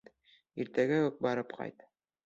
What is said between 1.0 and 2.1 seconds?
үк барып ҡайт.